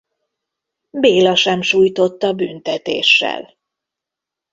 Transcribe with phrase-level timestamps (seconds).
[0.89, 3.57] Béla sem sújtotta büntetéssel.